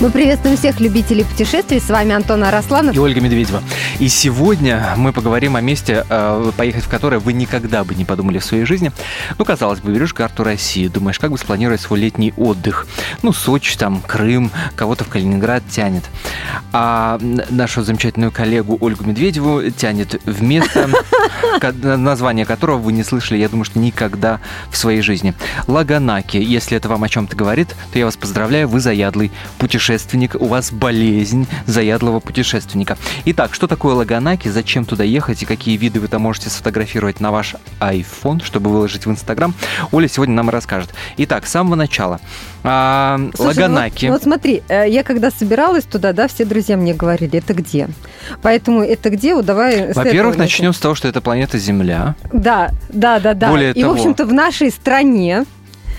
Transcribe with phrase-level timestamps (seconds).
[0.00, 1.78] Мы приветствуем всех любителей путешествий.
[1.78, 2.96] С вами Антон Арасланов.
[2.96, 3.62] И Ольга Медведева.
[3.98, 8.38] И сегодня мы поговорим о месте, э, поехать в которое вы никогда бы не подумали
[8.38, 8.92] в своей жизни.
[9.36, 12.86] Ну, казалось бы, берешь карту России, думаешь, как бы спланировать свой летний отдых.
[13.20, 16.04] Ну, Сочи, там, Крым, кого-то в Калининград тянет.
[16.72, 17.18] А
[17.50, 20.88] нашу замечательную коллегу Ольгу Медведеву тянет в место,
[21.82, 25.34] название которого вы не слышали, я думаю, что никогда в своей жизни.
[25.66, 26.38] Лаганаки.
[26.38, 30.46] Если это вам о чем-то говорит, то я вас поздравляю, вы заядлый путешественник путешественник, у
[30.46, 32.96] вас болезнь заядлого путешественника.
[33.24, 37.32] Итак, что такое Лаганаки, зачем туда ехать и какие виды вы там можете сфотографировать на
[37.32, 39.52] ваш iPhone, чтобы выложить в Инстаграм,
[39.90, 40.90] Оля сегодня нам расскажет.
[41.16, 42.20] Итак, с самого начала.
[42.62, 44.06] А, Слушай, Лаганаки.
[44.06, 47.88] Вот, вот смотри, э, я когда собиралась туда, да, все друзья мне говорили, это где?
[48.42, 49.34] Поэтому это где?
[49.34, 52.14] Вот давай Во-первых, начнем с того, что это планета Земля.
[52.32, 53.48] Да, да, да, да.
[53.48, 53.94] Более и, того...
[53.94, 55.46] в общем-то, в нашей стране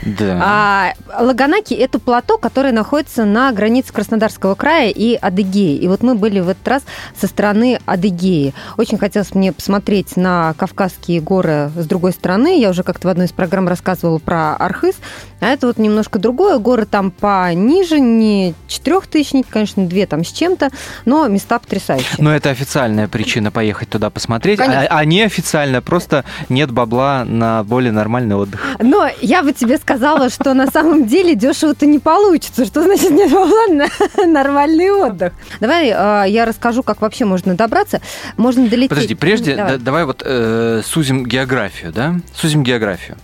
[0.03, 0.39] да.
[0.41, 5.77] А Лаганаки– это плато, которое находится на границе Краснодарского края и Адыгеи.
[5.77, 6.83] И вот мы были в этот раз
[7.19, 8.53] со стороны Адыгеи.
[8.77, 12.59] Очень хотелось мне посмотреть на Кавказские горы с другой стороны.
[12.59, 14.95] Я уже как-то в одной из программ рассказывала про Архыз.
[15.39, 16.57] А это вот немножко другое.
[16.57, 20.69] Горы там пониже, не четырехтысячники, конечно, две там с чем-то,
[21.05, 22.16] но места потрясающие.
[22.17, 27.91] Но это официальная причина поехать туда посмотреть, а, а неофициально просто нет бабла на более
[27.91, 28.66] нормальный отдых.
[28.79, 32.66] Но я бы тебе сказала, сказала, что на самом деле дешево-то не получится.
[32.66, 33.88] Что значит нет ладно,
[34.25, 35.34] нормальный отдых?
[35.59, 38.02] Давай э, я расскажу, как вообще можно добраться.
[38.38, 38.89] Можно долететь.
[38.89, 42.16] Подожди, прежде давай, да, давай вот э, сузим географию, да?
[42.34, 43.17] Сузим географию.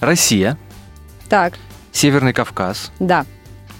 [0.00, 0.58] Россия.
[1.28, 1.54] Так.
[1.92, 2.90] Северный Кавказ.
[2.98, 3.24] Да.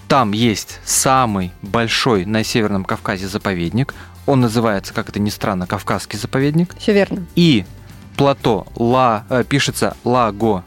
[0.06, 3.94] Там есть самый большой на Северном Кавказе заповедник.
[4.26, 6.74] Он называется, как это ни странно, Кавказский заповедник.
[6.78, 7.26] Все верно.
[7.34, 7.64] И
[8.16, 10.64] плато Ла, э, пишется Лаго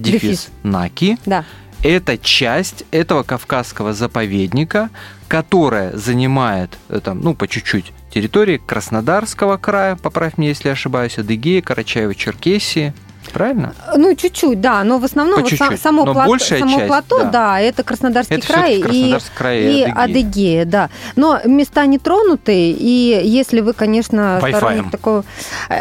[0.00, 0.48] дефис, дефис.
[0.62, 1.18] Наки.
[1.26, 1.44] Да.
[1.82, 4.90] Это часть этого кавказского заповедника,
[5.28, 11.62] которая занимает э, там, ну, по чуть-чуть территории Краснодарского края, поправь меня, если ошибаюсь, Адыгеи,
[11.62, 12.92] Карачаево-Черкесии,
[13.32, 13.74] правильно?
[13.96, 17.30] Ну, чуть-чуть, да, но в основном вот само, но плато, само часть, плато, да.
[17.30, 20.20] да, это Краснодарский это край, Краснодарский и, край и, и Адыгея.
[20.20, 20.90] Адыгея, да.
[21.16, 25.24] Но места не тронутые, и если вы, конечно, сторонник такого...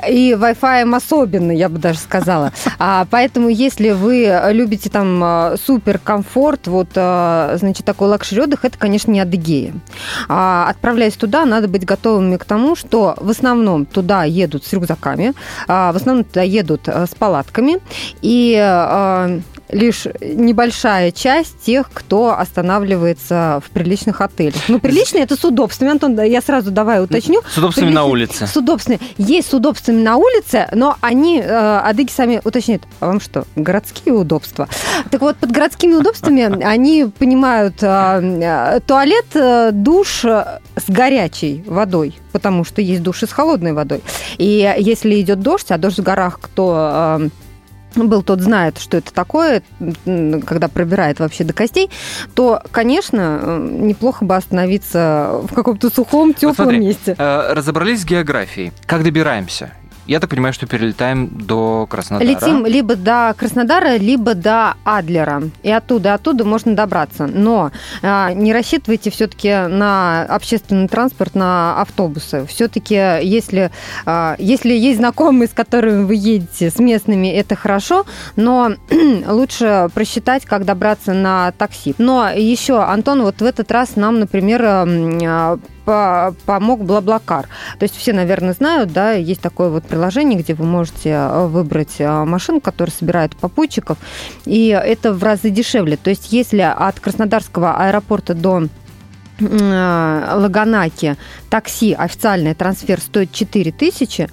[0.08, 2.52] И Wi-Fi особенно, я бы даже сказала.
[2.78, 8.66] А, поэтому, если вы любите там а, супер комфорт, вот, а, значит, такой luxury отдых,
[8.66, 9.74] это, конечно, не Адыгея.
[10.28, 15.34] А, отправляясь туда, надо быть готовыми к тому, что в основном туда едут с рюкзаками,
[15.68, 17.80] а, в основном туда едут с палатками.
[18.22, 24.56] И э, лишь небольшая часть тех, кто останавливается в приличных отелях.
[24.68, 25.92] Ну, приличные это с удобствами.
[25.92, 27.42] Антон, я сразу давай уточню.
[27.48, 28.48] С удобствами на улице.
[28.48, 29.00] С удобствами.
[29.18, 34.16] Есть с удобствами на улице, но они, э, адыги сами уточняют, а вам что, городские
[34.16, 34.68] удобства?
[35.12, 40.26] Так вот, под городскими удобствами они понимают э, туалет, э, душ
[40.80, 44.02] с горячей водой, потому что есть души с холодной водой.
[44.38, 47.30] И если идет дождь, а дождь в горах, кто
[47.96, 49.64] был тот знает, что это такое,
[50.46, 51.90] когда пробирает вообще до костей,
[52.36, 57.16] то, конечно, неплохо бы остановиться в каком-то сухом, теплом вот месте.
[57.18, 58.72] Э, разобрались с географией.
[58.86, 59.72] Как добираемся?
[60.10, 62.28] Я так понимаю, что перелетаем до Краснодара.
[62.28, 65.44] Летим либо до Краснодара, либо до Адлера.
[65.62, 67.28] И оттуда, оттуда можно добраться.
[67.28, 67.72] Но
[68.02, 72.48] а, не рассчитывайте все-таки на общественный транспорт, на автобусы.
[72.48, 73.70] Все-таки, если,
[74.08, 78.72] а, если есть знакомые, с которыми вы едете, с местными, это хорошо, но
[79.28, 81.94] лучше просчитать, как добраться на такси.
[82.00, 85.60] Но еще, Антон, вот в этот раз нам, например, а,
[86.46, 87.48] помог Блаблакар.
[87.78, 91.96] То есть все, наверное, знают, да, есть такое вот приложение, где вы можете э, выбрать
[92.00, 93.98] э, машину, которая собирает попутчиков,
[94.46, 95.98] и это в разы дешевле.
[95.98, 98.68] То есть если от Краснодарского аэропорта до
[99.40, 101.18] э, Лаганаки
[101.50, 104.30] такси официальный трансфер стоит 4 тысячи,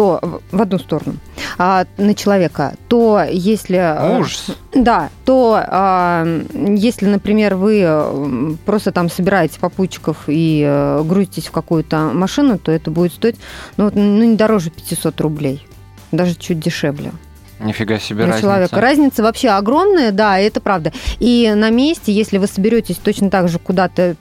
[0.00, 1.16] то в одну сторону
[1.58, 3.76] а, на человека, то если...
[3.76, 4.46] Э, Ужас.
[4.74, 6.24] Да, то а,
[6.54, 12.90] если, например, вы просто там собираете попутчиков и а, грузитесь в какую-то машину, то это
[12.90, 13.36] будет стоить
[13.76, 15.66] ну, ну, не дороже 500 рублей,
[16.12, 17.12] даже чуть дешевле.
[17.60, 18.42] Нифига себе на разница.
[18.42, 18.80] человека.
[18.80, 20.92] Разница вообще огромная, да, это правда.
[21.18, 24.16] И на месте, если вы соберетесь точно так же куда-то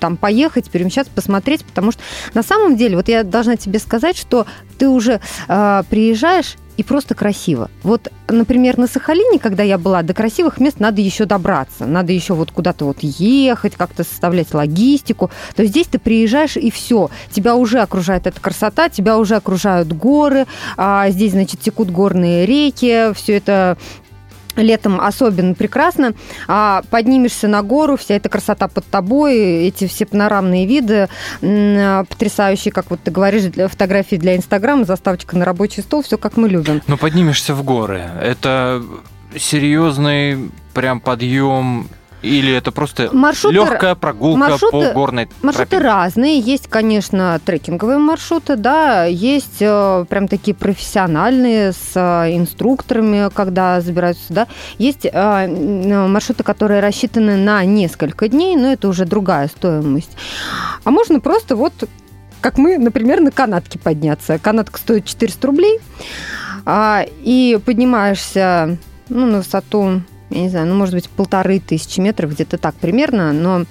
[0.00, 2.00] там поехать, перемещаться, посмотреть, потому что
[2.34, 4.46] на самом деле, вот я должна тебе сказать, что
[4.78, 7.70] ты уже э, приезжаешь и просто красиво.
[7.82, 11.86] Вот, например, на Сахалине, когда я была, до красивых мест надо еще добраться.
[11.86, 15.30] Надо еще вот куда-то вот ехать, как-то составлять логистику.
[15.54, 17.10] То здесь ты приезжаешь и все.
[17.30, 20.46] Тебя уже окружает эта красота, тебя уже окружают горы.
[20.76, 23.12] А здесь, значит, текут горные реки.
[23.14, 23.76] Все это
[24.56, 26.14] летом особенно прекрасно.
[26.48, 31.08] А поднимешься на гору, вся эта красота под тобой, эти все панорамные виды
[31.40, 36.36] потрясающие, как вот ты говоришь, для фотографии для Инстаграма, заставочка на рабочий стол, все как
[36.36, 36.82] мы любим.
[36.86, 38.02] Ну, поднимешься в горы.
[38.22, 38.82] Это
[39.36, 41.88] серьезный прям подъем
[42.24, 45.84] или это просто маршруты, легкая прогулка маршруты, по горной Маршруты тропе?
[45.84, 46.38] разные.
[46.38, 54.26] Есть, конечно, трекинговые маршруты, да, есть э, прям такие профессиональные с э, инструкторами, когда забираются
[54.26, 54.48] сюда.
[54.78, 60.16] Есть э, маршруты, которые рассчитаны на несколько дней, но это уже другая стоимость.
[60.84, 61.72] А можно просто вот
[62.40, 64.38] как мы, например, на канатке подняться.
[64.38, 65.80] Канатка стоит 400 рублей,
[66.66, 68.76] а, и поднимаешься
[69.08, 70.02] ну, на высоту
[70.34, 73.64] я не знаю, ну, может быть, полторы тысячи метров, где-то так примерно, но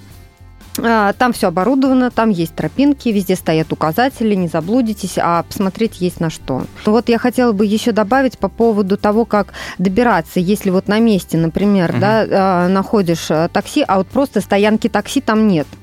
[0.80, 6.20] а, там все оборудовано, там есть тропинки, везде стоят указатели, не заблудитесь, а посмотреть есть
[6.20, 6.66] на что.
[6.86, 11.38] Вот я хотела бы еще добавить по поводу того, как добираться, если вот на месте,
[11.38, 12.00] например, угу.
[12.00, 15.68] да, а, находишь а, такси, а вот просто стоянки такси там нет–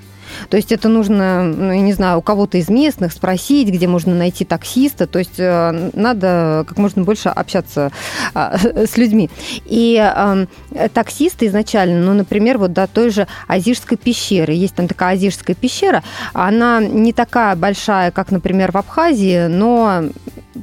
[0.49, 4.15] то есть это нужно, ну, я не знаю, у кого-то из местных спросить, где можно
[4.15, 5.07] найти таксиста.
[5.07, 7.91] То есть э, надо как можно больше общаться
[8.35, 8.57] а,
[8.87, 9.31] с людьми.
[9.65, 10.49] И эм,
[10.93, 14.53] таксисты изначально, ну, например, вот до той же Азижской пещеры.
[14.53, 16.03] Есть там такая Азижская пещера.
[16.33, 20.05] Она не такая большая, как, например, в Абхазии, но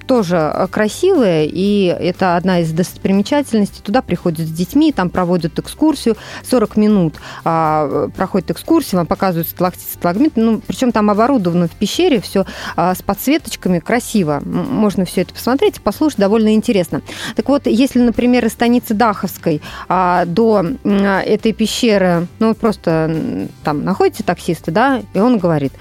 [0.06, 3.81] тоже красивая, и это одна из достопримечательностей.
[3.84, 6.18] Туда приходят с детьми, там проводят экскурсию.
[6.44, 10.34] 40 минут а, проходит экскурсия, вам показывают сталактит, сталагмит.
[10.36, 12.45] Ну, причем там оборудовано в пещере все
[12.75, 14.42] а, с подсветочками, красиво.
[14.44, 17.01] Можно все это посмотреть, послушать, довольно интересно.
[17.36, 23.83] Так вот, если, например, из станицы Даховской а, до а, этой пещеры, ну, просто там
[23.83, 25.74] находите таксиста, да, и он говорит,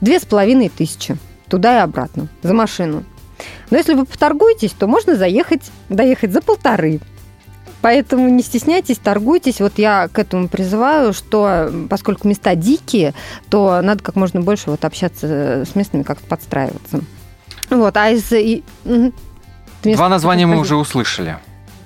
[0.00, 1.16] две с половиной тысячи
[1.50, 3.04] туда и обратно за машину.
[3.70, 7.00] Но если вы поторгуетесь, то можно заехать, доехать за полторы.
[7.82, 9.60] Поэтому не стесняйтесь, торгуйтесь.
[9.60, 13.14] Вот я к этому призываю, что поскольку места дикие,
[13.48, 17.00] то надо как можно больше вот общаться с местными, как-то подстраиваться.
[17.70, 18.28] Вот, а из...
[19.82, 21.38] Два названия мы уже услышали.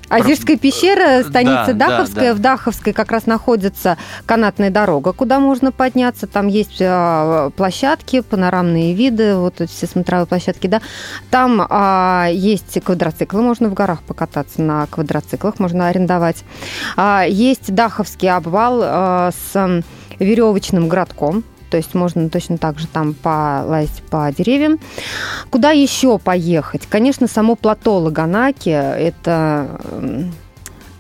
[0.09, 2.25] Азирская пещера, станица да, Даховская.
[2.25, 2.35] Да, да.
[2.35, 3.97] В Даховской как раз находится
[4.27, 6.27] канатная дорога, куда можно подняться.
[6.27, 10.81] Там есть а, площадки, панорамные виды, вот эти все смотровые площадки, да.
[11.31, 16.45] Там а, есть квадроциклы, можно в горах покататься на квадроциклах, можно арендовать.
[16.97, 19.83] А, есть Даховский обвал а, с
[20.19, 24.79] веревочным городком, то есть можно точно так же там полазить по деревьям.
[25.51, 26.87] Куда еще поехать?
[26.89, 29.81] Конечно, само плато Лаганаки– это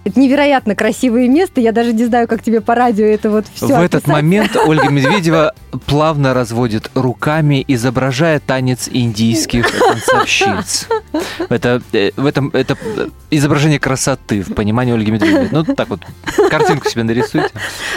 [0.02, 1.60] это невероятно красивое место.
[1.60, 3.68] Я даже не знаю, как тебе по радио это вот все.
[3.68, 3.84] В описать.
[3.84, 5.54] этот момент Ольга Медведева
[5.86, 10.88] плавно разводит руками, изображая танец индийских танцовщиц.
[11.48, 12.76] Это, э, в этом, это
[13.30, 15.48] изображение красоты в понимании Ольги Медведевой.
[15.50, 16.00] Ну, так вот,
[16.50, 17.50] картинку себе нарисуйте.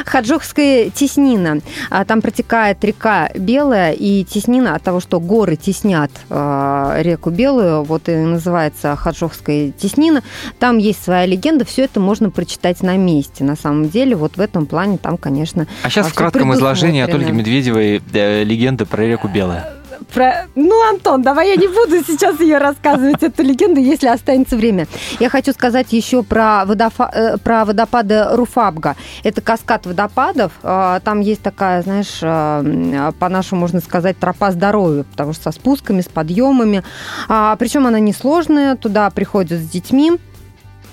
[0.05, 1.59] Хаджухская теснина.
[1.89, 7.83] А, там протекает река Белая, и теснина от того, что горы теснят а, реку Белую,
[7.83, 10.23] вот и называется Хаджухская теснина.
[10.59, 13.43] Там есть своя легенда, все это можно прочитать на месте.
[13.43, 15.67] На самом деле, вот в этом плане там, конечно...
[15.83, 19.76] А сейчас в кратком изложении от Ольги Медведевой э, легенда про реку Белая
[20.13, 20.47] про...
[20.55, 24.87] Ну, Антон, давай я не буду сейчас ее рассказывать, эту легенду, если останется время.
[25.19, 27.09] Я хочу сказать еще про, водофа...
[27.13, 28.95] Э, про водопады Руфабга.
[29.23, 30.51] Это каскад водопадов.
[30.63, 36.01] А, там есть такая, знаешь, а, по-нашему можно сказать, тропа здоровья, потому что со спусками,
[36.01, 36.83] с подъемами.
[37.27, 40.13] А, Причем она несложная, туда приходят с детьми.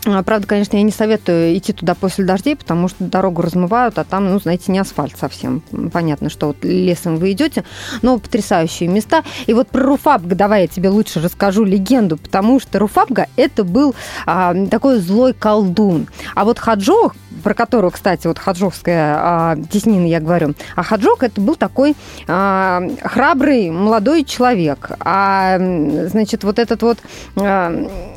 [0.06, 4.04] А, правда, конечно, я не советую идти туда после дождей, потому что дорогу размывают, а
[4.04, 5.62] там, ну, знаете, не асфальт совсем.
[5.92, 7.64] Понятно, что вот лесом вы идете,
[8.02, 9.22] но потрясающие места.
[9.46, 13.94] И вот про Руфабга давай я тебе лучше расскажу легенду, потому что Руфабга это был
[14.26, 16.08] а, такой злой колдун.
[16.34, 21.40] А вот Хаджох, про которого, кстати, вот хаджовская а, теснина я говорю, а Хаджок это
[21.40, 21.94] был такой
[22.26, 24.90] а, храбрый молодой человек.
[25.00, 25.58] А,
[26.08, 26.98] значит, вот этот вот...
[27.36, 28.13] А,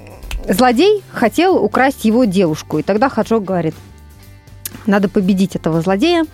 [0.48, 3.76] Злодей хотел украсть его девушку, и тогда Хаджок говорит,
[4.86, 6.26] надо победить этого злодея.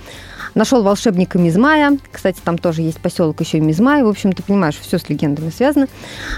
[0.53, 1.97] Нашел волшебника Мизмая.
[2.11, 4.03] Кстати, там тоже есть поселок еще Мизмай.
[4.03, 5.87] В общем, ты понимаешь, все с легендами связано.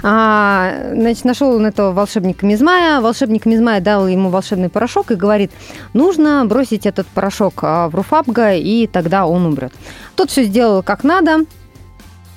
[0.03, 3.01] А, значит, нашел он этого волшебника Мизмая.
[3.01, 5.51] Волшебник Мизмая дал ему волшебный порошок и говорит,
[5.93, 9.73] нужно бросить этот порошок а, в Руфабга, и тогда он умрет.
[10.15, 11.45] Тот все сделал как надо.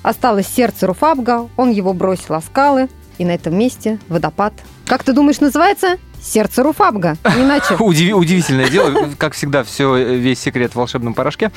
[0.03, 1.47] Осталось сердце Руфабга.
[1.55, 2.89] Он его бросил о скалы.
[3.19, 4.53] И на этом месте водопад
[4.89, 5.99] как ты думаешь, называется?
[6.19, 7.75] Сердце Руфабга, иначе.
[7.79, 11.51] Удив, удивительное дело, как всегда, все, весь секрет в волшебном порошке.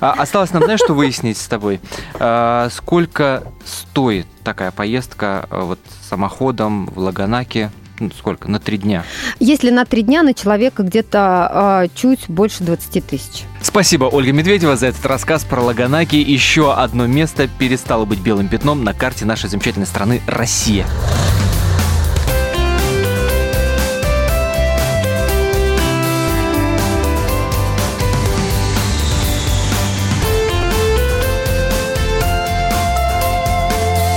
[0.00, 1.80] А, осталось нам, знаешь, что выяснить с тобой?
[2.14, 9.04] А, сколько стоит такая поездка а, вот самоходом в Лаганаке ну, сколько, на три дня?
[9.38, 13.44] Если на три дня, на человека где-то э, чуть больше 20 тысяч.
[13.62, 16.16] Спасибо, Ольга Медведева, за этот рассказ про Лаганаки.
[16.16, 20.86] Еще одно место перестало быть белым пятном на карте нашей замечательной страны Россия.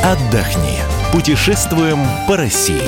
[0.09, 0.79] Отдохни.
[1.11, 2.81] Путешествуем по России.